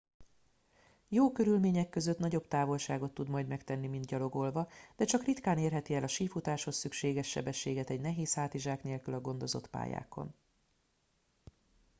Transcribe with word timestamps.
jó 1.07 1.31
körülmények 1.31 1.89
között 1.89 2.17
nagyobb 2.17 2.47
távolságot 2.47 3.13
tud 3.13 3.29
majd 3.29 3.47
megtenni 3.47 3.87
mint 3.87 4.05
gyalogolva 4.05 4.67
de 4.95 5.05
csak 5.05 5.23
ritkán 5.23 5.57
érheti 5.57 5.93
el 5.93 6.03
a 6.03 6.07
sífutáshoz 6.07 6.75
szükséges 6.77 7.27
sebességet 7.29 7.89
egy 7.89 8.01
nehéz 8.01 8.33
hátizsák 8.33 8.83
nélkül 8.83 9.13
a 9.13 9.19
gondozott 9.21 9.67
pályákon 9.67 10.35